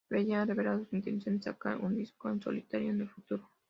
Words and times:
Bell 0.09 0.33
ha 0.33 0.45
revelado 0.45 0.83
su 0.83 0.95
intención 0.95 1.37
de 1.37 1.43
sacar 1.43 1.77
un 1.77 1.95
disco 1.95 2.27
en 2.27 2.41
solitario 2.41 2.89
en 2.89 3.01
el 3.01 3.09
futuro. 3.11 3.51